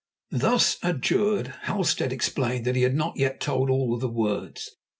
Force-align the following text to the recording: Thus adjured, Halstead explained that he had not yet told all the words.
Thus 0.33 0.79
adjured, 0.83 1.53
Halstead 1.65 2.11
explained 2.11 2.65
that 2.65 2.75
he 2.75 2.81
had 2.81 2.95
not 2.95 3.17
yet 3.17 3.39
told 3.39 3.69
all 3.69 3.99
the 3.99 4.09
words. 4.09 4.71